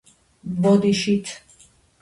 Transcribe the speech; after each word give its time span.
ბოდიშით 0.63 1.27